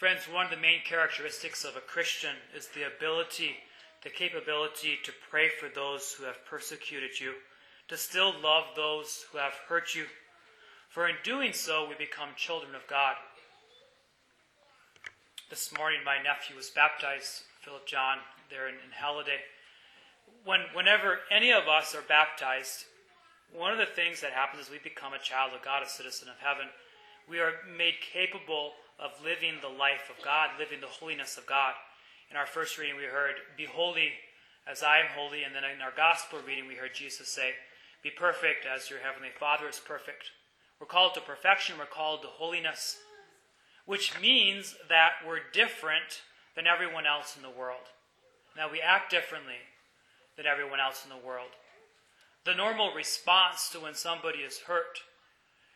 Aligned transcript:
Friends, 0.00 0.22
one 0.32 0.46
of 0.46 0.50
the 0.50 0.56
main 0.56 0.80
characteristics 0.82 1.62
of 1.62 1.76
a 1.76 1.80
Christian 1.80 2.34
is 2.56 2.68
the 2.68 2.86
ability, 2.86 3.56
the 4.02 4.08
capability 4.08 4.96
to 5.04 5.12
pray 5.28 5.50
for 5.50 5.68
those 5.68 6.14
who 6.14 6.24
have 6.24 6.42
persecuted 6.46 7.20
you, 7.20 7.34
to 7.88 7.98
still 7.98 8.32
love 8.42 8.64
those 8.74 9.26
who 9.30 9.36
have 9.36 9.52
hurt 9.68 9.94
you. 9.94 10.06
For 10.88 11.06
in 11.06 11.16
doing 11.22 11.52
so, 11.52 11.86
we 11.86 11.96
become 11.96 12.30
children 12.34 12.74
of 12.74 12.86
God. 12.88 13.16
This 15.50 15.70
morning, 15.76 16.00
my 16.02 16.16
nephew 16.16 16.56
was 16.56 16.70
baptized, 16.70 17.42
Philip 17.60 17.86
John, 17.86 18.16
there 18.48 18.68
in, 18.68 18.76
in 18.76 18.92
Halliday. 18.92 19.40
When, 20.46 20.60
whenever 20.72 21.18
any 21.30 21.52
of 21.52 21.68
us 21.68 21.94
are 21.94 22.00
baptized, 22.08 22.86
one 23.52 23.70
of 23.70 23.78
the 23.78 23.84
things 23.84 24.22
that 24.22 24.32
happens 24.32 24.64
is 24.64 24.70
we 24.70 24.78
become 24.78 25.12
a 25.12 25.18
child 25.18 25.52
of 25.54 25.62
God, 25.62 25.82
a 25.82 25.88
citizen 25.90 26.30
of 26.30 26.36
heaven. 26.40 26.68
We 27.28 27.38
are 27.38 27.52
made 27.76 27.94
capable 28.12 28.72
of 28.98 29.12
living 29.24 29.54
the 29.60 29.68
life 29.68 30.10
of 30.10 30.22
God, 30.24 30.50
living 30.58 30.80
the 30.80 30.86
holiness 30.86 31.36
of 31.36 31.46
God. 31.46 31.74
In 32.30 32.36
our 32.36 32.46
first 32.46 32.78
reading, 32.78 32.96
we 32.96 33.04
heard, 33.04 33.36
Be 33.56 33.64
holy 33.64 34.12
as 34.70 34.82
I 34.82 34.98
am 34.98 35.06
holy. 35.16 35.42
And 35.42 35.54
then 35.54 35.64
in 35.64 35.80
our 35.80 35.92
gospel 35.96 36.38
reading, 36.46 36.68
we 36.68 36.74
heard 36.74 36.94
Jesus 36.94 37.28
say, 37.28 37.52
Be 38.02 38.10
perfect 38.10 38.66
as 38.66 38.90
your 38.90 39.00
heavenly 39.00 39.30
Father 39.38 39.68
is 39.68 39.80
perfect. 39.80 40.30
We're 40.78 40.86
called 40.86 41.14
to 41.14 41.20
perfection, 41.20 41.76
we're 41.78 41.84
called 41.84 42.22
to 42.22 42.28
holiness, 42.28 42.96
which 43.84 44.18
means 44.20 44.76
that 44.88 45.12
we're 45.26 45.50
different 45.52 46.22
than 46.56 46.66
everyone 46.66 47.06
else 47.06 47.36
in 47.36 47.42
the 47.42 47.50
world. 47.50 47.92
Now, 48.56 48.70
we 48.70 48.80
act 48.80 49.10
differently 49.10 49.60
than 50.36 50.46
everyone 50.46 50.80
else 50.80 51.04
in 51.04 51.10
the 51.10 51.26
world. 51.26 51.50
The 52.44 52.54
normal 52.54 52.94
response 52.94 53.68
to 53.70 53.80
when 53.80 53.94
somebody 53.94 54.38
is 54.38 54.60
hurt 54.60 55.00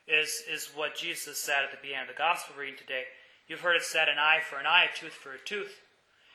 is, 0.06 0.42
is 0.50 0.70
what 0.74 0.96
Jesus 0.96 1.38
said 1.38 1.64
at 1.64 1.70
the 1.70 1.78
beginning 1.80 2.02
of 2.02 2.08
the 2.08 2.18
gospel 2.18 2.56
reading 2.58 2.78
today. 2.78 3.04
You've 3.48 3.60
heard 3.60 3.76
it 3.76 3.82
said, 3.82 4.08
an 4.08 4.18
eye 4.18 4.40
for 4.42 4.58
an 4.58 4.66
eye, 4.66 4.88
a 4.92 4.96
tooth 4.96 5.12
for 5.12 5.32
a 5.32 5.38
tooth. 5.38 5.80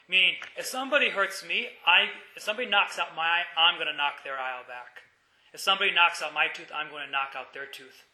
Meaning, 0.07 0.35
if 0.57 0.65
somebody 0.65 1.09
hurts 1.09 1.45
me, 1.45 1.67
I, 1.85 2.09
if 2.35 2.41
somebody 2.41 2.67
knocks 2.67 2.97
out 2.97 3.15
my 3.15 3.21
eye, 3.21 3.43
I'm 3.57 3.75
going 3.75 3.87
to 3.87 3.97
knock 3.97 4.23
their 4.23 4.37
eye 4.37 4.57
back. 4.67 5.05
If 5.53 5.59
somebody 5.59 5.91
knocks 5.91 6.21
out 6.21 6.33
my 6.33 6.47
tooth, 6.47 6.71
I'm 6.73 6.89
going 6.89 7.05
to 7.05 7.11
knock 7.11 7.33
out 7.35 7.53
their 7.53 7.65
tooth. 7.65 8.05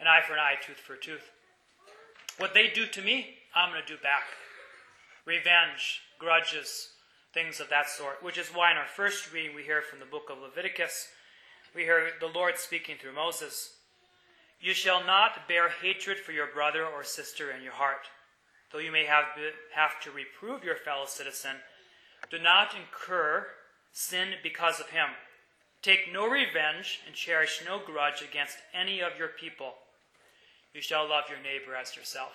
An 0.00 0.06
eye 0.06 0.22
for 0.26 0.34
an 0.34 0.40
eye, 0.40 0.54
tooth 0.60 0.78
for 0.78 0.94
a 0.94 1.00
tooth. 1.00 1.30
What 2.38 2.54
they 2.54 2.68
do 2.68 2.86
to 2.86 3.02
me, 3.02 3.38
I'm 3.54 3.70
going 3.70 3.82
to 3.82 3.86
do 3.86 4.00
back. 4.02 4.22
Revenge, 5.26 6.02
grudges, 6.18 6.90
things 7.34 7.60
of 7.60 7.68
that 7.70 7.88
sort. 7.88 8.22
Which 8.22 8.38
is 8.38 8.48
why 8.48 8.70
in 8.70 8.76
our 8.76 8.86
first 8.86 9.32
reading 9.32 9.54
we 9.54 9.62
hear 9.62 9.82
from 9.82 9.98
the 9.98 10.06
book 10.06 10.30
of 10.30 10.38
Leviticus, 10.38 11.08
we 11.74 11.82
hear 11.82 12.10
the 12.20 12.26
Lord 12.26 12.58
speaking 12.58 12.96
through 13.00 13.14
Moses. 13.14 13.74
You 14.60 14.74
shall 14.74 15.04
not 15.04 15.46
bear 15.46 15.68
hatred 15.68 16.18
for 16.18 16.32
your 16.32 16.48
brother 16.48 16.84
or 16.84 17.04
sister 17.04 17.50
in 17.50 17.62
your 17.62 17.72
heart, 17.72 18.08
though 18.72 18.80
you 18.80 18.90
may 18.90 19.04
have, 19.04 19.26
have 19.74 20.00
to 20.02 20.10
reprove 20.10 20.64
your 20.64 20.76
fellow 20.76 21.06
citizen. 21.06 21.56
Do 22.30 22.38
not 22.38 22.74
incur 22.74 23.46
sin 23.92 24.30
because 24.42 24.80
of 24.80 24.90
him. 24.90 25.08
Take 25.80 26.12
no 26.12 26.28
revenge 26.28 27.00
and 27.06 27.14
cherish 27.14 27.62
no 27.64 27.78
grudge 27.78 28.20
against 28.20 28.58
any 28.74 29.00
of 29.00 29.12
your 29.16 29.28
people. 29.28 29.74
You 30.74 30.82
shall 30.82 31.08
love 31.08 31.24
your 31.28 31.38
neighbor 31.38 31.76
as 31.76 31.96
yourself. 31.96 32.32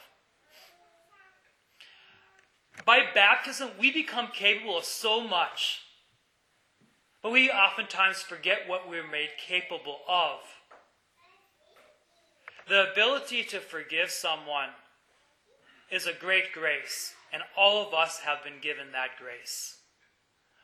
By 2.86 3.02
baptism, 3.14 3.70
we 3.80 3.92
become 3.92 4.30
capable 4.34 4.78
of 4.78 4.86
so 4.86 5.22
much, 5.22 5.82
but 7.22 7.32
we 7.32 7.52
oftentimes 7.52 8.22
forget 8.22 8.68
what 8.68 8.90
we're 8.90 9.08
made 9.08 9.30
capable 9.38 10.00
of. 10.08 10.40
The 12.67 12.92
ability 12.92 13.44
to 13.45 13.59
forgive 13.59 14.09
someone 14.09 14.69
is 15.92 16.08
a 16.08 16.14
great 16.14 16.53
grace, 16.53 17.14
and 17.31 17.44
all 17.58 17.86
of 17.86 17.94
us 17.94 18.20
have 18.20 18.44
been 18.44 18.59
given 18.61 18.92
that 18.94 19.17
grace. 19.20 19.78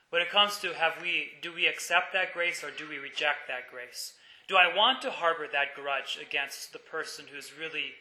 When 0.09 0.21
it 0.21 0.29
comes 0.29 0.57
to 0.59 0.73
have 0.73 1.01
we 1.01 1.29
do 1.41 1.53
we 1.53 1.67
accept 1.67 2.13
that 2.13 2.33
grace 2.33 2.63
or 2.63 2.71
do 2.71 2.87
we 2.89 2.97
reject 2.97 3.47
that 3.47 3.69
grace? 3.69 4.13
Do 4.47 4.57
I 4.57 4.75
want 4.75 5.01
to 5.03 5.11
harbor 5.11 5.47
that 5.51 5.75
grudge 5.75 6.17
against 6.19 6.73
the 6.73 6.79
person 6.79 7.25
who's 7.31 7.51
really 7.59 7.91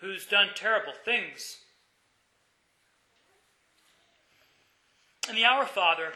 who's 0.00 0.24
done 0.24 0.48
terrible 0.54 0.94
things? 1.04 1.58
In 5.28 5.34
the 5.34 5.44
Our 5.44 5.66
Father, 5.66 6.12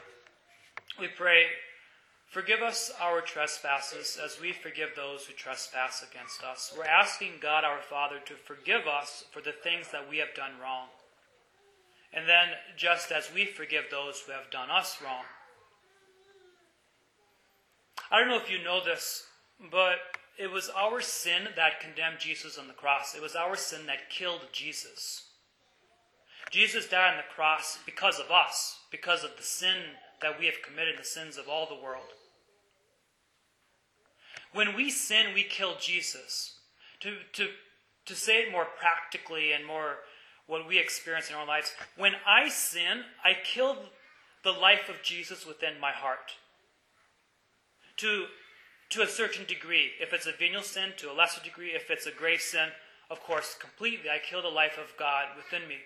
we 0.99 1.09
pray, 1.09 1.45
Forgive 2.33 2.63
us 2.63 2.91
our 2.99 3.21
trespasses 3.21 4.19
as 4.25 4.41
we 4.41 4.55
forgive 4.55 4.97
those 4.97 5.27
who 5.27 5.35
trespass 5.35 6.03
against 6.03 6.43
us. 6.43 6.73
We're 6.75 6.87
asking 6.87 7.33
God 7.43 7.63
our 7.63 7.83
Father 7.83 8.21
to 8.25 8.33
forgive 8.33 8.87
us 8.87 9.25
for 9.31 9.43
the 9.43 9.53
things 9.53 9.89
that 9.93 10.09
we 10.09 10.17
have 10.17 10.35
done 10.35 10.53
wrong. 10.59 10.87
And 12.11 12.27
then, 12.27 12.49
just 12.75 13.13
as 13.13 13.29
we 13.35 13.45
forgive 13.45 13.85
those 13.91 14.21
who 14.21 14.33
have 14.33 14.51
done 14.51 14.71
us 14.71 14.97
wrong. 15.05 15.25
I 18.11 18.19
don't 18.19 18.29
know 18.29 18.39
if 18.39 18.51
you 18.51 18.65
know 18.65 18.83
this, 18.83 19.27
but 19.71 19.99
it 20.39 20.51
was 20.51 20.71
our 20.71 21.03
sin 21.03 21.49
that 21.55 21.81
condemned 21.81 22.19
Jesus 22.19 22.57
on 22.57 22.67
the 22.67 22.73
cross. 22.73 23.15
It 23.15 23.21
was 23.21 23.37
our 23.37 23.57
sin 23.57 23.85
that 23.89 24.09
killed 24.09 24.49
Jesus. 24.53 25.25
Jesus 26.51 26.89
died 26.89 27.11
on 27.11 27.17
the 27.19 27.35
cross 27.35 27.79
because 27.85 28.19
of 28.19 28.31
us, 28.31 28.79
because 28.91 29.23
of 29.23 29.37
the 29.37 29.43
sin 29.43 29.77
that 30.23 30.39
we 30.39 30.47
have 30.47 30.63
committed, 30.67 30.95
the 30.99 31.05
sins 31.05 31.37
of 31.37 31.47
all 31.47 31.67
the 31.67 31.75
world. 31.75 32.09
When 34.53 34.77
we 34.77 34.91
sin, 34.91 35.35
we 35.35 35.45
kill 35.45 35.75
Jesus. 35.81 36.59
To, 37.01 37.17
to, 37.35 37.49
to 38.07 38.15
say 38.15 38.43
it 38.43 38.53
more 38.53 38.67
practically 38.79 39.53
and 39.53 39.67
more 39.67 39.99
what 40.47 40.67
we 40.67 40.79
experience 40.79 41.31
in 41.31 41.37
our 41.37 41.47
lives, 41.47 41.73
when 41.97 42.13
I 42.27 42.49
sin, 42.49 43.03
I 43.25 43.33
kill 43.45 43.77
the 44.45 44.53
life 44.53 44.89
of 44.89 45.03
Jesus 45.03 45.47
within 45.47 45.81
my 45.81 45.93
heart. 45.93 46.33
To, 47.99 48.27
to 48.91 49.03
a 49.03 49.07
certain 49.07 49.45
degree. 49.47 49.91
If 50.01 50.13
it's 50.13 50.27
a 50.27 50.33
venial 50.33 50.63
sin, 50.63 50.91
to 50.99 51.11
a 51.11 51.15
lesser 51.15 51.43
degree. 51.43 51.71
If 51.71 51.91
it's 51.91 52.07
a 52.07 52.13
grave 52.13 52.41
sin, 52.41 52.69
of 53.11 53.21
course, 53.21 53.57
completely, 53.59 54.11
I 54.11 54.19
kill 54.19 54.43
the 54.43 54.49
life 54.49 54.79
of 54.79 54.97
God 54.99 55.29
within 55.37 55.69
me. 55.69 55.77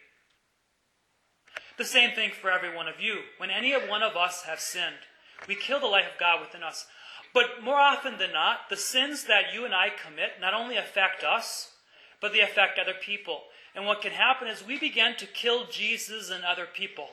The 1.78 1.84
same 1.84 2.14
thing 2.14 2.30
for 2.30 2.50
every 2.50 2.74
one 2.74 2.88
of 2.88 3.00
you. 3.00 3.18
When 3.38 3.50
any 3.50 3.72
one 3.72 4.02
of 4.02 4.16
us 4.16 4.42
have 4.42 4.60
sinned, 4.60 5.04
we 5.46 5.54
kill 5.54 5.80
the 5.80 5.86
life 5.86 6.06
of 6.12 6.18
God 6.18 6.40
within 6.40 6.62
us. 6.62 6.86
But 7.36 7.62
more 7.62 7.76
often 7.76 8.16
than 8.16 8.32
not, 8.32 8.70
the 8.70 8.78
sins 8.78 9.24
that 9.24 9.52
you 9.52 9.66
and 9.66 9.74
I 9.74 9.90
commit 9.90 10.40
not 10.40 10.54
only 10.54 10.78
affect 10.78 11.22
us, 11.22 11.70
but 12.18 12.32
they 12.32 12.40
affect 12.40 12.78
other 12.78 12.94
people. 12.98 13.42
And 13.74 13.84
what 13.84 14.00
can 14.00 14.12
happen 14.12 14.48
is 14.48 14.64
we 14.66 14.78
begin 14.78 15.16
to 15.18 15.26
kill 15.26 15.66
Jesus 15.66 16.30
and 16.30 16.42
other 16.42 16.64
people. 16.64 17.10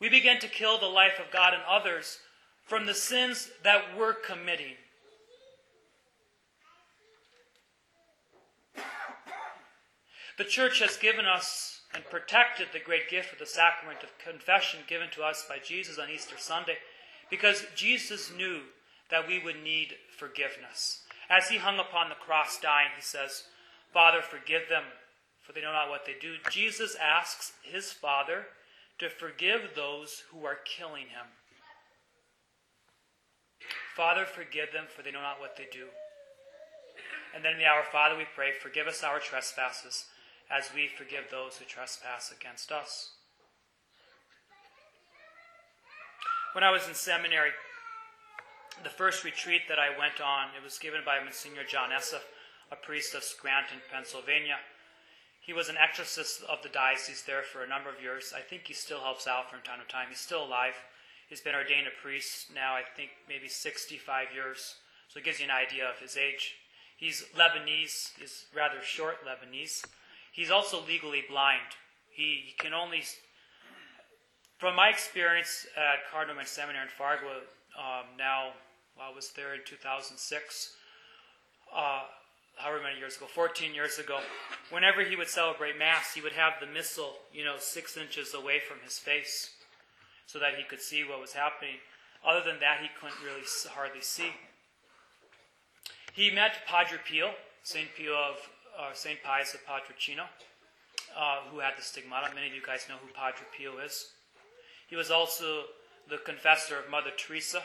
We 0.00 0.08
begin 0.08 0.38
to 0.38 0.48
kill 0.48 0.78
the 0.78 0.86
life 0.86 1.20
of 1.20 1.30
God 1.30 1.52
and 1.52 1.62
others 1.68 2.20
from 2.64 2.86
the 2.86 2.94
sins 2.94 3.50
that 3.62 3.82
we're 3.98 4.14
committing. 4.14 4.76
The 10.38 10.44
church 10.44 10.78
has 10.80 10.96
given 10.96 11.26
us 11.26 11.82
and 11.92 12.02
protected 12.06 12.68
the 12.72 12.80
great 12.80 13.10
gift 13.10 13.34
of 13.34 13.38
the 13.38 13.44
sacrament 13.44 14.02
of 14.02 14.16
confession 14.16 14.80
given 14.88 15.10
to 15.10 15.22
us 15.22 15.44
by 15.46 15.58
Jesus 15.62 15.98
on 15.98 16.08
Easter 16.08 16.38
Sunday 16.38 16.78
because 17.28 17.66
Jesus 17.76 18.32
knew 18.34 18.62
that 19.12 19.28
we 19.28 19.38
would 19.38 19.62
need 19.62 19.94
forgiveness. 20.18 21.02
As 21.28 21.48
he 21.48 21.58
hung 21.58 21.78
upon 21.78 22.08
the 22.08 22.14
cross 22.14 22.58
dying, 22.58 22.88
he 22.96 23.02
says, 23.02 23.44
Father, 23.92 24.22
forgive 24.22 24.70
them, 24.70 24.84
for 25.42 25.52
they 25.52 25.60
know 25.60 25.70
not 25.70 25.90
what 25.90 26.06
they 26.06 26.14
do. 26.18 26.36
Jesus 26.50 26.96
asks 27.00 27.52
his 27.62 27.92
Father 27.92 28.46
to 28.98 29.10
forgive 29.10 29.76
those 29.76 30.24
who 30.30 30.46
are 30.46 30.56
killing 30.64 31.12
him. 31.12 31.28
Father, 33.94 34.24
forgive 34.24 34.72
them, 34.72 34.86
for 34.88 35.02
they 35.02 35.10
know 35.10 35.20
not 35.20 35.40
what 35.40 35.58
they 35.58 35.68
do. 35.70 35.84
And 37.34 37.44
then 37.44 37.52
in 37.52 37.58
the 37.58 37.66
Our 37.66 37.84
Father 37.84 38.16
we 38.16 38.24
pray, 38.34 38.52
Forgive 38.52 38.86
us 38.86 39.04
our 39.04 39.20
trespasses, 39.20 40.06
as 40.50 40.70
we 40.74 40.88
forgive 40.88 41.24
those 41.30 41.56
who 41.56 41.66
trespass 41.66 42.32
against 42.32 42.72
us. 42.72 43.10
When 46.54 46.64
I 46.64 46.70
was 46.70 46.88
in 46.88 46.94
seminary, 46.94 47.50
the 48.82 48.90
first 48.90 49.24
retreat 49.24 49.62
that 49.68 49.78
I 49.78 49.96
went 49.98 50.20
on, 50.20 50.48
it 50.56 50.62
was 50.62 50.78
given 50.78 51.00
by 51.04 51.22
Monsignor 51.22 51.64
John 51.64 51.90
Esseff, 51.90 52.24
a 52.70 52.76
priest 52.76 53.14
of 53.14 53.22
Scranton, 53.22 53.78
Pennsylvania. 53.92 54.56
He 55.40 55.52
was 55.52 55.68
an 55.68 55.76
exorcist 55.76 56.42
of 56.48 56.62
the 56.62 56.68
diocese 56.68 57.22
there 57.26 57.42
for 57.42 57.62
a 57.62 57.68
number 57.68 57.90
of 57.90 58.00
years. 58.00 58.32
I 58.34 58.40
think 58.40 58.62
he 58.66 58.74
still 58.74 59.00
helps 59.00 59.26
out 59.26 59.50
from 59.50 59.60
time 59.62 59.80
to 59.84 59.92
time. 59.92 60.06
He's 60.08 60.20
still 60.20 60.44
alive. 60.44 60.74
He's 61.28 61.40
been 61.40 61.54
ordained 61.54 61.86
a 61.86 62.02
priest 62.02 62.54
now, 62.54 62.74
I 62.74 62.82
think, 62.96 63.10
maybe 63.28 63.48
65 63.48 64.28
years. 64.34 64.76
So 65.08 65.18
it 65.18 65.24
gives 65.24 65.40
you 65.40 65.46
an 65.46 65.50
idea 65.50 65.88
of 65.88 65.98
his 65.98 66.16
age. 66.16 66.54
He's 66.96 67.24
Lebanese, 67.36 68.12
he's 68.18 68.46
rather 68.54 68.80
short 68.82 69.16
Lebanese. 69.26 69.84
He's 70.32 70.50
also 70.50 70.84
legally 70.86 71.24
blind. 71.28 71.74
He, 72.10 72.44
he 72.46 72.54
can 72.58 72.72
only, 72.72 73.02
from 74.58 74.76
my 74.76 74.88
experience 74.88 75.66
at 75.76 76.08
Cardinal 76.10 76.36
Seminary 76.44 76.84
in 76.84 76.90
Fargo, 76.90 77.26
um, 77.78 78.06
now 78.18 78.52
I 79.00 79.12
was 79.14 79.30
there 79.30 79.54
in 79.54 79.60
2006. 79.64 80.74
Uh, 81.74 82.02
however 82.56 82.82
many 82.82 82.98
years 82.98 83.16
ago, 83.16 83.26
14 83.26 83.74
years 83.74 83.98
ago, 83.98 84.20
whenever 84.70 85.02
he 85.02 85.16
would 85.16 85.28
celebrate 85.28 85.78
Mass, 85.78 86.14
he 86.14 86.20
would 86.20 86.32
have 86.32 86.54
the 86.60 86.66
missal, 86.66 87.14
you 87.32 87.44
know, 87.44 87.56
six 87.58 87.96
inches 87.96 88.34
away 88.34 88.60
from 88.60 88.78
his 88.84 88.98
face 88.98 89.50
so 90.26 90.38
that 90.38 90.54
he 90.56 90.64
could 90.64 90.80
see 90.80 91.04
what 91.04 91.20
was 91.20 91.32
happening. 91.32 91.76
Other 92.26 92.42
than 92.44 92.60
that, 92.60 92.80
he 92.80 92.88
couldn't 93.00 93.18
really 93.24 93.42
hardly 93.70 94.00
see. 94.00 94.30
He 96.12 96.30
met 96.30 96.66
Padre 96.66 96.98
Pio, 97.08 97.32
St. 97.62 97.88
Pio 97.96 98.12
of 98.12 98.36
uh, 98.78 98.92
St. 98.92 99.22
Pius 99.22 99.54
of 99.54 99.60
Pietrelcina, 99.66 100.26
uh, 101.16 101.40
who 101.50 101.58
had 101.58 101.72
the 101.76 101.82
stigmata. 101.82 102.34
Many 102.34 102.48
of 102.48 102.54
you 102.54 102.62
guys 102.64 102.86
know 102.88 102.96
who 102.96 103.12
Padre 103.12 103.46
Pio 103.56 103.78
is. 103.78 104.12
He 104.88 104.96
was 104.96 105.10
also 105.10 105.64
the 106.08 106.18
confessor 106.18 106.78
of 106.78 106.90
Mother 106.90 107.10
Teresa, 107.16 107.62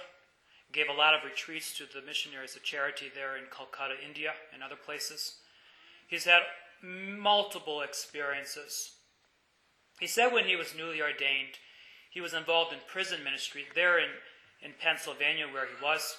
gave 0.72 0.90
a 0.90 0.94
lot 0.94 1.14
of 1.14 1.24
retreats 1.24 1.76
to 1.78 1.86
the 1.86 2.06
missionaries 2.06 2.56
of 2.56 2.64
charity 2.64 3.12
there 3.14 3.38
in 3.38 3.46
Calcutta, 3.56 3.96
India, 4.06 4.34
and 4.54 4.62
other 4.62 4.76
places. 4.76 5.36
He's 6.08 6.26
had 6.26 6.42
multiple 6.82 7.82
experiences. 7.82 8.92
He 10.00 10.08
said 10.08 10.32
when 10.32 10.46
he 10.46 10.56
was 10.56 10.76
newly 10.76 11.02
ordained, 11.02 11.58
he 12.10 12.22
was 12.22 12.34
involved 12.34 12.74
in 12.74 12.80
prison 12.88 13.24
ministry 13.24 13.66
there 13.76 14.00
in, 14.00 14.10
in 14.62 14.74
Pennsylvania, 14.80 15.48
where 15.52 15.66
he 15.66 15.84
was. 15.84 16.16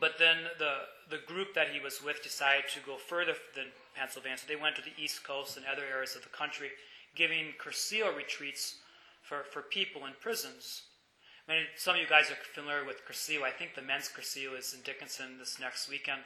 But 0.00 0.18
then 0.18 0.38
the, 0.58 0.74
the 1.10 1.22
group 1.26 1.54
that 1.54 1.68
he 1.68 1.80
was 1.80 2.02
with 2.02 2.22
decided 2.22 2.64
to 2.72 2.80
go 2.80 2.96
further 2.96 3.34
than 3.54 3.66
Pennsylvania. 3.94 4.38
So 4.38 4.46
they 4.48 4.60
went 4.60 4.76
to 4.76 4.82
the 4.82 5.02
East 5.02 5.24
Coast 5.24 5.56
and 5.56 5.66
other 5.66 5.84
areas 5.84 6.16
of 6.16 6.22
the 6.22 6.28
country, 6.28 6.70
giving 7.14 7.54
Cursillo 7.58 8.16
retreats 8.16 8.76
for, 9.22 9.44
for 9.50 9.62
people 9.62 10.06
in 10.06 10.12
prisons. 10.20 10.82
I 11.48 11.52
mean, 11.52 11.66
some 11.76 11.96
of 11.96 12.00
you 12.00 12.08
guys 12.08 12.30
are 12.30 12.40
familiar 12.54 12.84
with 12.84 13.04
Cursillo. 13.06 13.42
I 13.42 13.50
think 13.50 13.74
the 13.74 13.82
men's 13.82 14.08
Cursillo 14.08 14.58
is 14.58 14.72
in 14.72 14.80
Dickinson 14.80 15.38
this 15.38 15.58
next 15.60 15.90
weekend. 15.90 16.22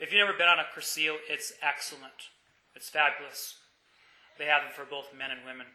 If 0.00 0.12
you've 0.12 0.26
never 0.26 0.36
been 0.36 0.48
on 0.48 0.58
a 0.58 0.66
Cursillo, 0.74 1.16
it's 1.28 1.52
excellent. 1.62 2.30
It's 2.74 2.88
fabulous. 2.88 3.58
They 4.38 4.46
have 4.46 4.62
them 4.62 4.72
for 4.74 4.84
both 4.84 5.14
men 5.16 5.30
and 5.30 5.44
women. 5.46 5.66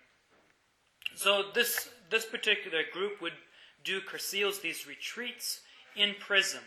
So 1.15 1.43
this 1.53 1.89
this 2.09 2.25
particular 2.25 2.81
group 2.91 3.21
would 3.21 3.39
do 3.85 4.01
Cursillos, 4.01 4.61
these 4.61 4.85
retreats 4.85 5.61
in 5.95 6.15
prison. 6.19 6.61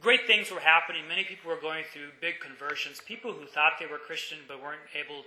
Great 0.00 0.26
things 0.26 0.50
were 0.50 0.60
happening. 0.60 1.08
Many 1.08 1.24
people 1.24 1.50
were 1.50 1.60
going 1.60 1.84
through 1.92 2.10
big 2.20 2.40
conversions. 2.40 3.00
People 3.04 3.32
who 3.32 3.46
thought 3.46 3.72
they 3.80 3.86
were 3.86 3.98
Christian 3.98 4.38
but 4.46 4.62
weren't 4.62 4.80
able 4.94 5.24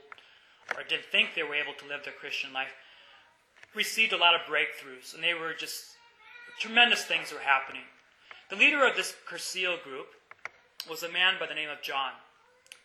or 0.76 0.84
didn't 0.88 1.06
think 1.12 1.30
they 1.36 1.44
were 1.44 1.56
able 1.56 1.74
to 1.74 1.86
live 1.86 2.04
their 2.04 2.14
Christian 2.14 2.54
life 2.54 2.74
received 3.76 4.14
a 4.14 4.18
lot 4.18 4.36
of 4.36 4.42
breakthroughs, 4.42 5.14
and 5.14 5.24
they 5.24 5.34
were 5.34 5.54
just 5.54 5.96
tremendous 6.60 7.04
things 7.04 7.32
were 7.32 7.40
happening. 7.40 7.84
The 8.50 8.56
leader 8.56 8.86
of 8.86 8.96
this 8.96 9.16
Cursillo 9.28 9.82
group 9.84 10.08
was 10.90 11.04
a 11.04 11.12
man 11.12 11.36
by 11.40 11.48
the 11.48 11.56
name 11.56 11.70
of 11.70 11.82
John. 11.82 12.12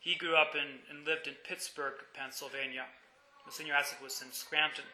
He 0.00 0.14
grew 0.14 0.34
up 0.34 0.54
in 0.54 0.80
and 0.90 1.06
lived 1.06 1.26
in 1.26 1.34
Pittsburgh, 1.46 1.94
Pennsylvania. 2.14 2.84
Monsignor 3.44 3.74
Esseff 3.74 4.02
was 4.02 4.22
in 4.22 4.32
Scranton. 4.32 4.84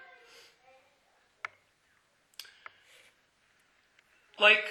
Like 4.39 4.65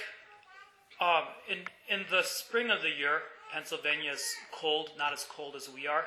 um, 1.01 1.23
in 1.49 1.59
in 1.89 2.05
the 2.11 2.23
spring 2.23 2.69
of 2.69 2.81
the 2.81 2.89
year, 2.89 3.21
Pennsylvania 3.51 4.11
is 4.11 4.35
cold, 4.51 4.91
not 4.97 5.13
as 5.13 5.25
cold 5.29 5.55
as 5.55 5.69
we 5.69 5.87
are, 5.87 6.05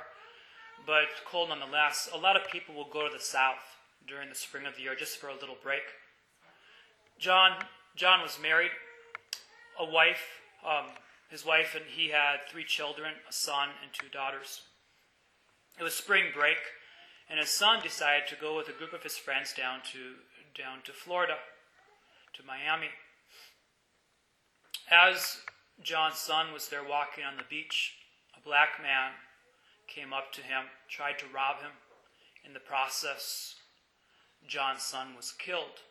but 0.86 1.08
cold 1.26 1.48
nonetheless. 1.48 2.08
A 2.12 2.18
lot 2.18 2.36
of 2.36 2.42
people 2.52 2.74
will 2.74 2.88
go 2.92 3.08
to 3.08 3.12
the 3.12 3.22
south 3.22 3.77
during 4.08 4.28
the 4.28 4.34
spring 4.34 4.66
of 4.66 4.76
the 4.76 4.82
year 4.82 4.94
just 4.94 5.18
for 5.18 5.28
a 5.28 5.34
little 5.34 5.56
break. 5.62 5.82
John 7.18 7.52
John 7.96 8.22
was 8.22 8.38
married, 8.40 8.70
a 9.78 9.84
wife. 9.84 10.40
Um, 10.64 10.86
his 11.30 11.44
wife 11.44 11.74
and 11.74 11.84
he 11.86 12.08
had 12.08 12.48
three 12.48 12.64
children, 12.64 13.12
a 13.28 13.32
son 13.32 13.68
and 13.82 13.92
two 13.92 14.08
daughters. 14.08 14.62
It 15.78 15.82
was 15.82 15.94
spring 15.94 16.26
break, 16.34 16.58
and 17.28 17.38
his 17.38 17.50
son 17.50 17.82
decided 17.82 18.28
to 18.28 18.36
go 18.40 18.56
with 18.56 18.68
a 18.68 18.72
group 18.72 18.92
of 18.92 19.02
his 19.02 19.16
friends 19.16 19.52
down 19.52 19.80
to 19.92 20.14
down 20.56 20.82
to 20.84 20.92
Florida, 20.92 21.34
to 22.34 22.42
Miami. 22.44 22.90
As 24.90 25.38
John's 25.82 26.18
son 26.18 26.52
was 26.52 26.68
there 26.68 26.82
walking 26.82 27.24
on 27.24 27.36
the 27.36 27.44
beach, 27.48 27.94
a 28.36 28.40
black 28.40 28.80
man 28.80 29.12
came 29.86 30.12
up 30.12 30.32
to 30.32 30.40
him, 30.40 30.64
tried 30.88 31.18
to 31.18 31.26
rob 31.32 31.60
him. 31.60 31.72
In 32.44 32.54
the 32.54 32.60
process, 32.60 33.56
John's 34.46 34.82
son 34.82 35.14
was 35.16 35.32
killed. 35.32 35.82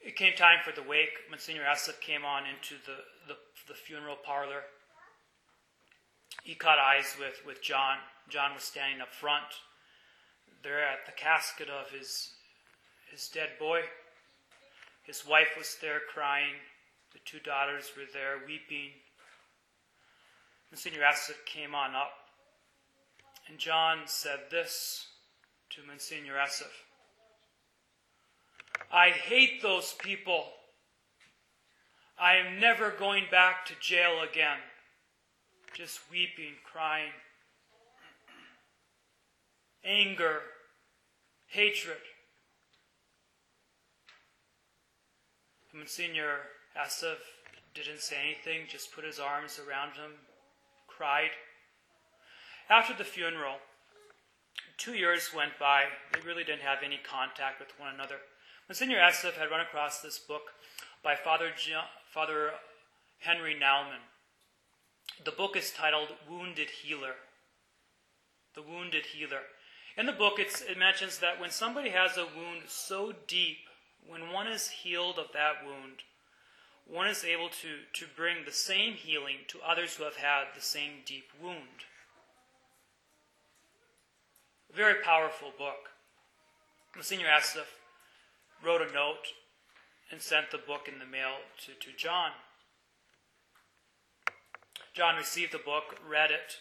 It 0.00 0.16
came 0.16 0.34
time 0.34 0.58
for 0.62 0.72
the 0.72 0.86
wake. 0.86 1.16
Monsignor 1.30 1.64
Esseff 1.64 2.00
came 2.00 2.24
on 2.24 2.42
into 2.46 2.74
the, 2.84 2.98
the, 3.26 3.38
the 3.68 3.74
funeral 3.74 4.16
parlor. 4.22 4.62
He 6.42 6.54
caught 6.54 6.78
eyes 6.78 7.16
with, 7.18 7.40
with 7.46 7.62
John. 7.62 7.96
John 8.28 8.54
was 8.54 8.64
standing 8.64 9.00
up 9.00 9.12
front, 9.12 9.44
there 10.62 10.82
at 10.82 11.06
the 11.06 11.12
casket 11.12 11.68
of 11.68 11.90
his, 11.90 12.32
his 13.10 13.28
dead 13.28 13.50
boy. 13.58 13.80
His 15.04 15.26
wife 15.26 15.54
was 15.56 15.76
there 15.80 16.00
crying. 16.12 16.54
The 17.12 17.20
two 17.24 17.38
daughters 17.38 17.92
were 17.96 18.04
there 18.12 18.46
weeping. 18.46 18.90
Monsignor 20.70 21.02
Esseff 21.02 21.44
came 21.46 21.74
on 21.74 21.94
up. 21.94 22.23
And 23.48 23.58
John 23.58 24.00
said 24.06 24.40
this 24.50 25.08
to 25.70 25.82
Monsignor 25.86 26.34
Esseff 26.34 26.84
I 28.92 29.10
hate 29.10 29.62
those 29.62 29.94
people. 29.98 30.44
I 32.18 32.36
am 32.36 32.60
never 32.60 32.90
going 32.90 33.24
back 33.30 33.66
to 33.66 33.74
jail 33.80 34.20
again. 34.22 34.58
Just 35.74 36.00
weeping, 36.10 36.54
crying. 36.64 37.10
Anger, 39.84 40.40
hatred. 41.48 41.98
Monsignor 45.72 46.38
Esseff 46.80 47.18
didn't 47.74 48.00
say 48.00 48.16
anything, 48.24 48.66
just 48.68 48.94
put 48.94 49.04
his 49.04 49.18
arms 49.18 49.58
around 49.58 49.94
him, 49.94 50.12
cried. 50.86 51.30
After 52.70 52.94
the 52.94 53.04
funeral, 53.04 53.56
two 54.78 54.94
years 54.94 55.30
went 55.36 55.58
by. 55.58 55.84
They 56.12 56.20
really 56.20 56.44
didn't 56.44 56.62
have 56.62 56.78
any 56.82 56.98
contact 56.98 57.60
with 57.60 57.78
one 57.78 57.92
another. 57.92 58.16
Monsignor 58.68 58.98
Esseff 58.98 59.34
had 59.34 59.50
run 59.50 59.60
across 59.60 60.00
this 60.00 60.18
book 60.18 60.52
by 61.02 61.14
Father, 61.14 61.50
John, 61.56 61.84
Father 62.10 62.52
Henry 63.18 63.54
Nouwen. 63.54 64.00
The 65.22 65.30
book 65.30 65.56
is 65.56 65.70
titled 65.70 66.08
Wounded 66.28 66.70
Healer. 66.70 67.16
The 68.54 68.62
Wounded 68.62 69.06
Healer. 69.06 69.42
In 69.96 70.06
the 70.06 70.12
book, 70.12 70.38
it 70.38 70.78
mentions 70.78 71.18
that 71.18 71.38
when 71.38 71.50
somebody 71.50 71.90
has 71.90 72.16
a 72.16 72.24
wound 72.24 72.62
so 72.66 73.12
deep, 73.28 73.58
when 74.06 74.32
one 74.32 74.46
is 74.46 74.68
healed 74.68 75.18
of 75.18 75.32
that 75.34 75.64
wound, 75.64 76.02
one 76.86 77.06
is 77.06 77.24
able 77.24 77.48
to, 77.48 77.80
to 77.92 78.06
bring 78.16 78.44
the 78.44 78.52
same 78.52 78.94
healing 78.94 79.36
to 79.48 79.60
others 79.60 79.96
who 79.96 80.04
have 80.04 80.16
had 80.16 80.46
the 80.54 80.62
same 80.62 81.02
deep 81.06 81.30
wound. 81.40 81.84
Very 84.74 85.02
powerful 85.04 85.52
book. 85.56 85.90
Monsignor 86.96 87.28
Esseff 87.28 87.78
wrote 88.64 88.82
a 88.82 88.92
note 88.92 89.28
and 90.10 90.20
sent 90.20 90.50
the 90.50 90.58
book 90.58 90.88
in 90.88 90.98
the 90.98 91.06
mail 91.06 91.36
to, 91.64 91.74
to 91.74 91.96
John. 91.96 92.32
John 94.92 95.14
received 95.14 95.52
the 95.52 95.58
book, 95.58 96.00
read 96.08 96.32
it, 96.32 96.56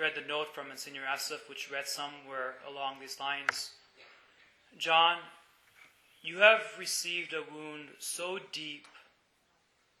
read 0.00 0.14
the 0.14 0.26
note 0.26 0.54
from 0.54 0.68
Monsignor 0.68 1.02
Esseff, 1.06 1.48
which 1.50 1.70
read 1.70 1.86
somewhere 1.86 2.54
along 2.66 3.00
these 3.00 3.20
lines 3.20 3.72
John, 4.78 5.18
you 6.22 6.38
have 6.38 6.62
received 6.78 7.34
a 7.34 7.42
wound 7.54 7.88
so 7.98 8.38
deep, 8.52 8.86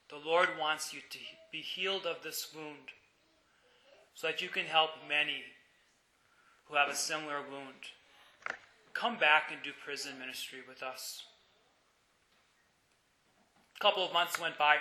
the 0.08 0.16
Lord 0.16 0.48
wants 0.58 0.94
you 0.94 1.00
to 1.10 1.18
be 1.52 1.60
healed 1.60 2.06
of 2.06 2.22
this 2.22 2.54
wound 2.54 2.92
so 4.14 4.28
that 4.28 4.40
you 4.40 4.48
can 4.48 4.64
help 4.64 4.90
many 5.06 5.42
who 6.68 6.76
have 6.76 6.88
a 6.88 6.94
similar 6.94 7.40
wound. 7.40 7.92
Come 8.92 9.18
back 9.18 9.50
and 9.52 9.62
do 9.62 9.70
prison 9.84 10.18
ministry 10.18 10.60
with 10.66 10.82
us. 10.82 11.22
A 13.76 13.78
couple 13.78 14.04
of 14.04 14.12
months 14.12 14.40
went 14.40 14.56
by. 14.56 14.76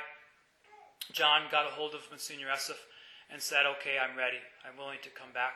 John 1.11 1.43
got 1.51 1.65
a 1.65 1.69
hold 1.69 1.93
of 1.93 2.01
Monsignor 2.09 2.47
Esseff 2.47 2.79
and 3.29 3.41
said, 3.41 3.65
Okay, 3.65 3.97
I'm 4.01 4.17
ready. 4.17 4.37
I'm 4.65 4.77
willing 4.77 4.99
to 5.03 5.09
come 5.09 5.31
back. 5.33 5.53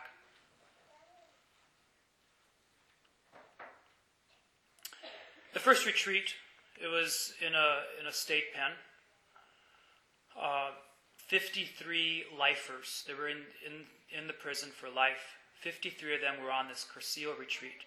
The 5.54 5.60
first 5.60 5.86
retreat, 5.86 6.36
it 6.82 6.88
was 6.88 7.34
in 7.46 7.56
a, 7.56 7.80
in 8.00 8.08
a 8.08 8.14
state 8.14 8.54
pen. 8.54 8.72
Uh, 10.40 10.72
53 11.28 12.26
lifers. 12.38 13.04
They 13.08 13.14
were 13.14 13.30
in, 13.30 13.38
in, 13.66 14.20
in 14.20 14.28
the 14.28 14.34
prison 14.34 14.70
for 14.70 14.90
life. 14.90 15.39
53 15.62 16.16
of 16.16 16.22
them 16.22 16.36
were 16.44 16.52
on 16.52 16.68
this 16.68 16.86
Cursillo 16.86 17.38
retreat. 17.38 17.84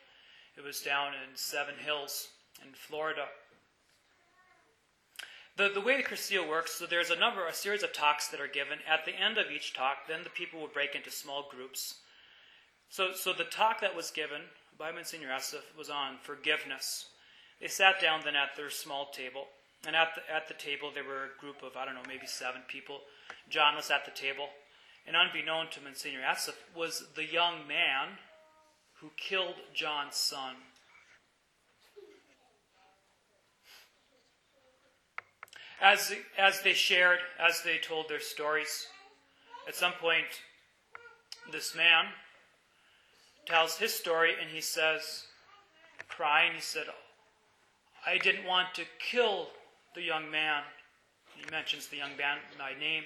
It 0.56 0.64
was 0.64 0.82
down 0.82 1.14
in 1.14 1.36
Seven 1.36 1.74
Hills 1.78 2.28
in 2.62 2.72
Florida. 2.74 3.26
The, 5.56 5.70
the 5.72 5.80
way 5.80 5.96
the 5.96 6.02
Cursillo 6.02 6.48
works, 6.48 6.72
so 6.72 6.86
there's 6.86 7.10
a 7.10 7.16
number, 7.16 7.46
a 7.46 7.52
series 7.52 7.82
of 7.82 7.92
talks 7.92 8.28
that 8.28 8.40
are 8.40 8.48
given. 8.48 8.78
At 8.88 9.04
the 9.04 9.14
end 9.14 9.38
of 9.38 9.50
each 9.50 9.74
talk, 9.74 10.06
then 10.08 10.22
the 10.24 10.30
people 10.30 10.60
will 10.60 10.68
break 10.68 10.94
into 10.94 11.10
small 11.10 11.48
groups. 11.50 11.96
So, 12.88 13.12
so 13.12 13.32
the 13.32 13.44
talk 13.44 13.80
that 13.80 13.96
was 13.96 14.10
given 14.10 14.42
by 14.78 14.92
Monsignor 14.92 15.28
Esseff 15.28 15.76
was 15.76 15.90
on 15.90 16.18
forgiveness. 16.22 17.06
They 17.60 17.68
sat 17.68 18.00
down 18.00 18.20
then 18.24 18.36
at 18.36 18.56
their 18.56 18.70
small 18.70 19.10
table. 19.10 19.46
And 19.86 19.96
at 19.96 20.14
the, 20.14 20.34
at 20.34 20.48
the 20.48 20.54
table, 20.54 20.90
there 20.92 21.04
were 21.04 21.24
a 21.24 21.40
group 21.40 21.62
of, 21.62 21.76
I 21.76 21.84
don't 21.84 21.94
know, 21.94 22.02
maybe 22.06 22.26
seven 22.26 22.62
people. 22.68 23.00
John 23.48 23.76
was 23.76 23.90
at 23.90 24.04
the 24.04 24.10
table. 24.10 24.48
And 25.06 25.16
unbeknown 25.16 25.66
to 25.72 25.80
Monsignor 25.80 26.20
Esseff 26.20 26.54
was 26.76 27.04
the 27.16 27.24
young 27.24 27.66
man 27.66 28.18
who 29.00 29.10
killed 29.16 29.56
John's 29.74 30.16
son. 30.16 30.54
As, 35.80 36.14
as 36.38 36.62
they 36.62 36.74
shared, 36.74 37.18
as 37.40 37.62
they 37.62 37.78
told 37.78 38.08
their 38.08 38.20
stories, 38.20 38.86
at 39.66 39.74
some 39.74 39.92
point, 39.92 40.26
this 41.50 41.74
man 41.74 42.06
tells 43.46 43.76
his 43.76 43.92
story 43.92 44.34
and 44.40 44.48
he 44.50 44.60
says, 44.60 45.26
crying, 46.08 46.52
he 46.54 46.60
said, 46.60 46.86
I 48.06 48.18
didn't 48.18 48.46
want 48.46 48.74
to 48.74 48.84
kill 49.00 49.48
the 49.94 50.02
young 50.02 50.30
man. 50.30 50.62
He 51.34 51.44
mentions 51.50 51.88
the 51.88 51.96
young 51.96 52.16
man 52.16 52.38
by 52.58 52.78
name. 52.78 53.04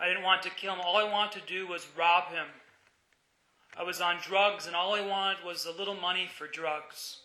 I 0.00 0.08
didn't 0.08 0.22
want 0.22 0.42
to 0.42 0.50
kill 0.50 0.74
him. 0.74 0.80
All 0.80 0.96
I 0.96 1.04
wanted 1.04 1.40
to 1.40 1.46
do 1.46 1.66
was 1.66 1.86
rob 1.96 2.30
him. 2.30 2.46
I 3.76 3.82
was 3.82 4.00
on 4.00 4.16
drugs, 4.22 4.66
and 4.66 4.76
all 4.76 4.94
I 4.94 5.00
wanted 5.00 5.44
was 5.44 5.66
a 5.66 5.72
little 5.72 5.94
money 5.94 6.28
for 6.32 6.46
drugs. 6.46 7.18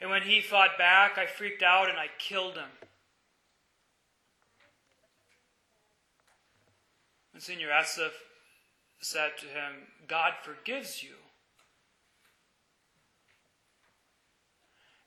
And 0.00 0.10
when 0.10 0.22
he 0.22 0.40
fought 0.40 0.76
back, 0.76 1.16
I 1.16 1.26
freaked 1.26 1.62
out 1.62 1.88
and 1.88 1.98
I 1.98 2.08
killed 2.18 2.56
him. 2.56 2.68
And 7.32 7.42
Senior 7.42 7.68
Esseff 7.68 8.12
said 9.00 9.32
to 9.38 9.46
him, 9.46 9.72
God 10.06 10.34
forgives 10.42 11.02
you. 11.02 11.14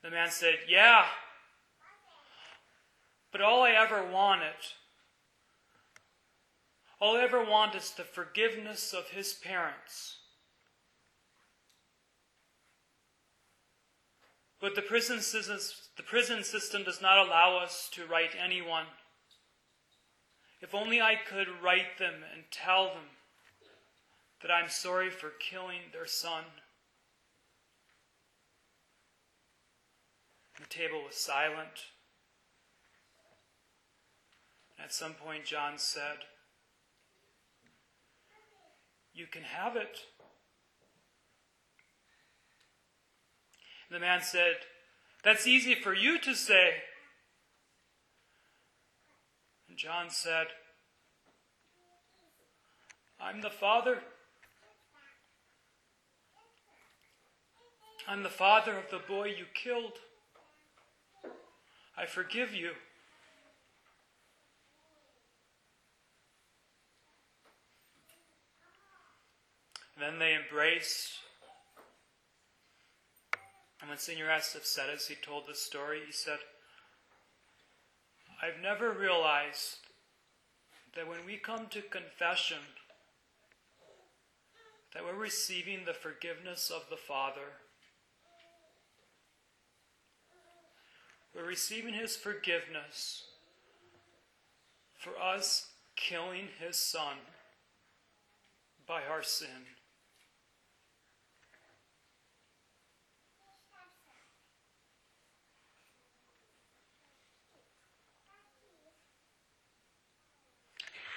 The 0.02 0.10
man 0.10 0.30
said, 0.30 0.58
Yeah, 0.68 1.04
but 3.32 3.40
all 3.40 3.62
I 3.62 3.72
ever 3.72 4.04
wanted, 4.04 4.54
all 7.00 7.16
I 7.16 7.22
ever 7.22 7.44
want 7.44 7.74
is 7.74 7.90
the 7.92 8.02
forgiveness 8.02 8.92
of 8.92 9.08
his 9.10 9.34
parents. 9.34 10.16
But 14.60 14.74
the 14.74 14.82
prison, 14.82 15.20
system, 15.20 15.58
the 15.96 16.02
prison 16.02 16.42
system 16.42 16.82
does 16.82 17.00
not 17.00 17.18
allow 17.18 17.58
us 17.58 17.88
to 17.92 18.06
write 18.06 18.34
anyone. 18.42 18.86
If 20.60 20.74
only 20.74 21.00
I 21.00 21.14
could 21.14 21.46
write 21.62 21.98
them 21.98 22.24
and 22.34 22.42
tell 22.50 22.86
them 22.86 23.04
that 24.42 24.50
I'm 24.50 24.68
sorry 24.68 25.10
for 25.10 25.30
killing 25.38 25.82
their 25.92 26.06
son. 26.06 26.44
The 30.60 30.66
table 30.66 31.04
was 31.04 31.14
silent. 31.14 31.92
At 34.82 34.92
some 34.92 35.14
point, 35.14 35.44
John 35.44 35.74
said, 35.76 36.18
You 39.12 39.26
can 39.26 39.42
have 39.42 39.76
it. 39.76 39.98
The 43.90 43.98
man 43.98 44.20
said, 44.22 44.54
That's 45.24 45.46
easy 45.46 45.74
for 45.74 45.94
you 45.94 46.18
to 46.20 46.34
say. 46.34 46.74
And 49.68 49.76
John 49.76 50.10
said, 50.10 50.46
I'm 53.20 53.40
the 53.40 53.50
father. 53.50 53.98
I'm 58.06 58.22
the 58.22 58.28
father 58.28 58.76
of 58.76 58.90
the 58.90 59.00
boy 59.06 59.26
you 59.26 59.44
killed. 59.52 59.98
I 61.96 62.06
forgive 62.06 62.54
you. 62.54 62.70
Then 70.00 70.18
they 70.18 70.34
embraced. 70.34 71.10
And 73.80 73.88
when 73.88 73.98
Senior 73.98 74.26
Esseff 74.26 74.64
said, 74.64 74.90
as 74.92 75.06
he 75.06 75.14
told 75.14 75.44
the 75.46 75.54
story, 75.54 76.00
he 76.04 76.12
said, 76.12 76.38
I've 78.42 78.60
never 78.62 78.92
realized 78.92 79.78
that 80.94 81.08
when 81.08 81.24
we 81.26 81.36
come 81.36 81.66
to 81.70 81.80
confession, 81.80 82.58
that 84.94 85.04
we're 85.04 85.14
receiving 85.14 85.84
the 85.84 85.94
forgiveness 85.94 86.70
of 86.74 86.82
the 86.90 86.96
Father. 86.96 87.52
We're 91.34 91.46
receiving 91.46 91.94
His 91.94 92.16
forgiveness 92.16 93.24
for 94.98 95.12
us 95.20 95.70
killing 95.94 96.48
His 96.58 96.76
Son 96.76 97.16
by 98.86 99.02
our 99.08 99.22
sin. 99.22 99.66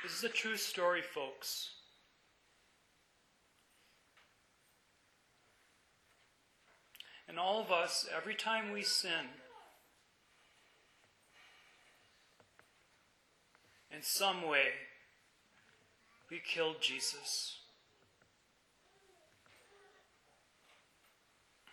This 0.03 0.10
is 0.21 0.29
a 0.29 0.33
true 0.33 0.57
story, 0.57 1.01
folks. 1.01 1.71
And 7.27 7.39
all 7.39 7.59
of 7.59 7.71
us, 7.71 8.07
every 8.15 8.35
time 8.35 8.71
we 8.71 8.83
sin, 8.83 9.25
in 13.89 14.03
some 14.03 14.47
way, 14.47 14.65
we 16.29 16.39
killed 16.45 16.81
Jesus. 16.81 17.57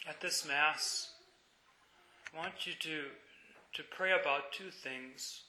At 0.09 0.23
this 0.23 0.47
Mass, 0.47 1.11
I 2.33 2.38
want 2.38 2.67
you 2.67 2.73
to, 2.81 3.02
to 3.75 3.83
pray 3.90 4.12
about 4.12 4.52
two 4.52 4.71
things. 4.71 5.43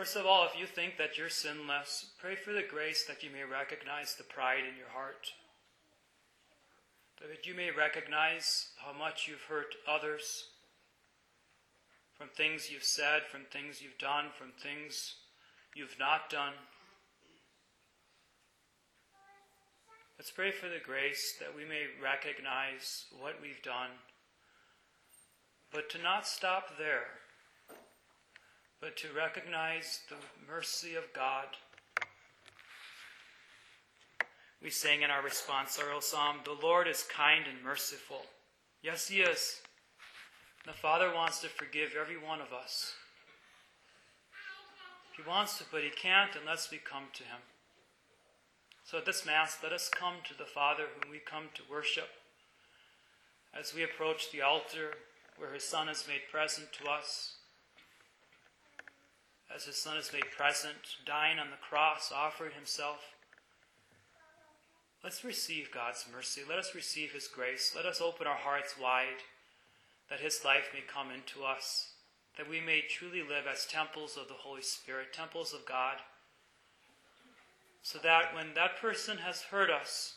First 0.00 0.16
of 0.16 0.24
all, 0.24 0.46
if 0.46 0.58
you 0.58 0.64
think 0.64 0.96
that 0.96 1.18
you're 1.18 1.28
sinless, 1.28 2.06
pray 2.18 2.34
for 2.34 2.54
the 2.54 2.62
grace 2.62 3.04
that 3.04 3.22
you 3.22 3.28
may 3.28 3.44
recognize 3.44 4.14
the 4.14 4.24
pride 4.24 4.60
in 4.60 4.74
your 4.78 4.88
heart. 4.88 5.28
That 7.20 7.46
you 7.46 7.54
may 7.54 7.70
recognize 7.70 8.68
how 8.82 8.98
much 8.98 9.28
you've 9.28 9.42
hurt 9.42 9.74
others 9.86 10.46
from 12.16 12.28
things 12.34 12.70
you've 12.72 12.82
said, 12.82 13.24
from 13.30 13.42
things 13.52 13.82
you've 13.82 13.98
done, 13.98 14.28
from 14.38 14.52
things 14.62 15.16
you've 15.76 15.98
not 15.98 16.30
done. 16.30 16.54
Let's 20.18 20.30
pray 20.30 20.50
for 20.50 20.70
the 20.70 20.82
grace 20.82 21.34
that 21.40 21.54
we 21.54 21.66
may 21.66 21.92
recognize 22.02 23.04
what 23.20 23.34
we've 23.42 23.62
done, 23.62 23.90
but 25.70 25.90
to 25.90 25.98
not 25.98 26.26
stop 26.26 26.78
there 26.78 27.20
but 28.80 28.96
to 28.96 29.08
recognize 29.14 30.00
the 30.08 30.16
mercy 30.50 30.94
of 30.94 31.04
God. 31.14 31.46
We 34.62 34.70
sang 34.70 35.02
in 35.02 35.10
our 35.10 35.22
response 35.22 35.78
responsorial 35.78 36.02
psalm, 36.02 36.36
The 36.44 36.66
Lord 36.66 36.88
is 36.88 37.02
kind 37.14 37.44
and 37.46 37.62
merciful. 37.62 38.22
Yes, 38.82 39.08
He 39.08 39.20
is. 39.20 39.60
The 40.66 40.72
Father 40.72 41.12
wants 41.14 41.40
to 41.40 41.48
forgive 41.48 41.90
every 41.98 42.16
one 42.16 42.40
of 42.40 42.52
us. 42.52 42.94
He 45.16 45.22
wants 45.28 45.58
to, 45.58 45.64
but 45.70 45.82
He 45.82 45.90
can't 45.90 46.30
unless 46.40 46.70
we 46.70 46.78
come 46.78 47.04
to 47.14 47.22
Him. 47.22 47.40
So 48.84 48.98
at 48.98 49.06
this 49.06 49.26
Mass, 49.26 49.58
let 49.62 49.72
us 49.72 49.90
come 49.90 50.14
to 50.28 50.36
the 50.36 50.44
Father 50.44 50.84
whom 50.94 51.10
we 51.10 51.18
come 51.18 51.44
to 51.54 51.62
worship. 51.70 52.08
As 53.58 53.74
we 53.74 53.82
approach 53.82 54.30
the 54.30 54.42
altar 54.42 54.94
where 55.36 55.52
His 55.52 55.64
Son 55.64 55.88
is 55.88 56.06
made 56.08 56.22
present 56.30 56.68
to 56.72 56.90
us, 56.90 57.36
as 59.54 59.64
his 59.64 59.76
Son 59.76 59.96
is 59.96 60.12
made 60.12 60.30
present, 60.36 60.96
dying 61.04 61.38
on 61.38 61.50
the 61.50 61.56
cross, 61.56 62.12
offering 62.14 62.52
himself. 62.52 63.16
Let's 65.02 65.24
receive 65.24 65.70
God's 65.72 66.06
mercy. 66.14 66.42
Let 66.48 66.58
us 66.58 66.74
receive 66.74 67.12
his 67.12 67.26
grace. 67.26 67.72
Let 67.74 67.86
us 67.86 68.00
open 68.00 68.26
our 68.26 68.36
hearts 68.36 68.74
wide 68.80 69.22
that 70.10 70.20
his 70.20 70.44
life 70.44 70.70
may 70.74 70.80
come 70.80 71.10
into 71.10 71.44
us, 71.44 71.92
that 72.36 72.50
we 72.50 72.60
may 72.60 72.82
truly 72.82 73.22
live 73.22 73.46
as 73.50 73.64
temples 73.64 74.18
of 74.20 74.28
the 74.28 74.34
Holy 74.34 74.62
Spirit, 74.62 75.12
temples 75.12 75.54
of 75.54 75.64
God, 75.64 75.96
so 77.82 77.98
that 78.02 78.34
when 78.34 78.54
that 78.54 78.76
person 78.76 79.18
has 79.18 79.42
hurt 79.42 79.70
us, 79.70 80.16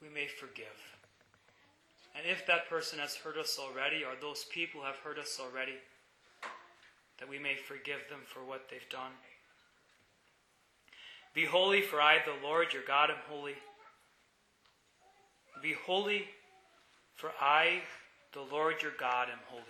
we 0.00 0.08
may 0.08 0.26
forgive. 0.26 0.66
And 2.18 2.26
if 2.26 2.44
that 2.46 2.68
person 2.68 2.98
has 2.98 3.14
hurt 3.14 3.38
us 3.38 3.60
already, 3.60 4.02
or 4.02 4.10
those 4.20 4.44
people 4.44 4.82
have 4.82 4.96
hurt 4.96 5.20
us 5.20 5.38
already, 5.40 5.76
that 7.20 7.28
we 7.28 7.38
may 7.38 7.54
forgive 7.54 8.00
them 8.10 8.20
for 8.26 8.44
what 8.44 8.68
they've 8.68 8.88
done. 8.90 9.12
Be 11.32 11.44
holy, 11.44 11.80
for 11.80 12.00
I, 12.00 12.18
the 12.24 12.44
Lord 12.44 12.72
your 12.72 12.82
God, 12.84 13.10
am 13.10 13.18
holy. 13.28 13.54
Be 15.62 15.74
holy, 15.86 16.24
for 17.14 17.30
I, 17.40 17.82
the 18.32 18.40
Lord 18.40 18.82
your 18.82 18.92
God, 18.98 19.28
am 19.30 19.38
holy. 19.46 19.62